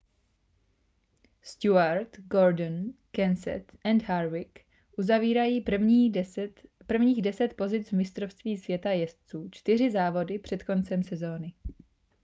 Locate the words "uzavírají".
4.97-5.61